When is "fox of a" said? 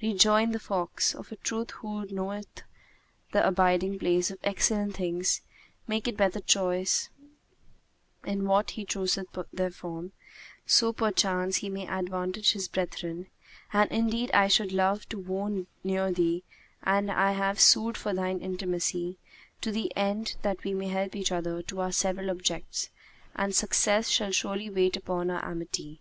0.60-1.36